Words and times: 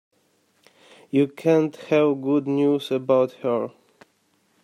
You 1.11 1.27
can't 1.27 1.75
have 1.75 2.23
good 2.23 2.47
news 2.47 2.89
about 2.89 3.33
her. 3.43 3.69